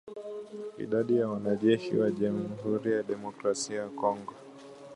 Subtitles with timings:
[0.77, 4.33] Idadi ya wanajeshi wa jamhuri ya kidemokrasia ya Kongo